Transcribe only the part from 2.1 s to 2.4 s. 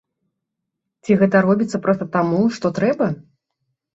таму,